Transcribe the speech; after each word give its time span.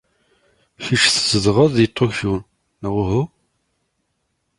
Kecc 0.85 1.05
tzedɣed 1.17 1.71
deg 1.77 1.89
Tokyo, 1.97 2.35
neɣ 2.81 2.93
uhu? 3.01 3.23